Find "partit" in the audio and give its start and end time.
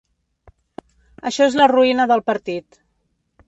2.33-2.85